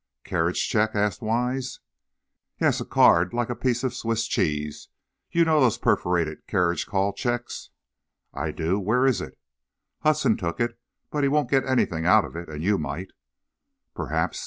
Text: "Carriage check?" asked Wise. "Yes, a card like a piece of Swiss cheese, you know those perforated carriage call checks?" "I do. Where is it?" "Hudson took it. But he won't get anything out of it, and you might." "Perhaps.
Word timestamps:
"Carriage 0.23 0.67
check?" 0.67 0.95
asked 0.95 1.21
Wise. 1.21 1.79
"Yes, 2.59 2.81
a 2.81 2.85
card 2.85 3.35
like 3.35 3.51
a 3.51 3.55
piece 3.55 3.83
of 3.83 3.93
Swiss 3.93 4.25
cheese, 4.25 4.89
you 5.29 5.45
know 5.45 5.61
those 5.61 5.77
perforated 5.77 6.47
carriage 6.47 6.87
call 6.87 7.13
checks?" 7.13 7.69
"I 8.33 8.49
do. 8.49 8.79
Where 8.79 9.05
is 9.05 9.21
it?" 9.21 9.37
"Hudson 9.99 10.37
took 10.37 10.59
it. 10.59 10.75
But 11.11 11.21
he 11.23 11.27
won't 11.29 11.51
get 11.51 11.67
anything 11.67 12.07
out 12.07 12.25
of 12.25 12.35
it, 12.35 12.49
and 12.49 12.63
you 12.63 12.79
might." 12.79 13.11
"Perhaps. 13.93 14.39